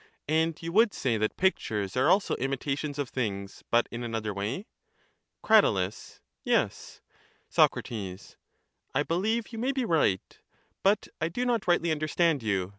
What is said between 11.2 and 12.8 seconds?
I do not rightly understand you.